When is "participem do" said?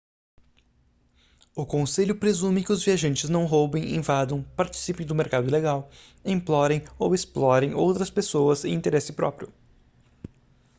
4.55-5.13